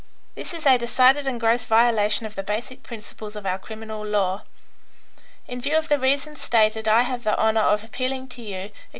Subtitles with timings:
[0.33, 4.41] This is a decided and gross violation of the basic principles of our criminal law.
[5.47, 8.77] In view of the reasons stated, I have the honour of appealing to you, etc.